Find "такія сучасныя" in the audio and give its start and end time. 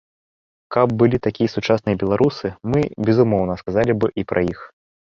1.27-1.95